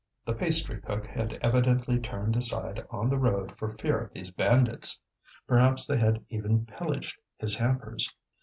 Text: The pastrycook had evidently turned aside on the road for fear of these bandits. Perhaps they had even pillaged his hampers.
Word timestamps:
The 0.25 0.33
pastrycook 0.33 1.05
had 1.05 1.37
evidently 1.43 1.99
turned 1.99 2.35
aside 2.35 2.83
on 2.89 3.07
the 3.07 3.19
road 3.19 3.55
for 3.59 3.69
fear 3.69 3.99
of 3.99 4.11
these 4.13 4.31
bandits. 4.31 4.99
Perhaps 5.45 5.85
they 5.85 5.99
had 5.99 6.25
even 6.29 6.65
pillaged 6.65 7.19
his 7.37 7.55
hampers. 7.55 8.11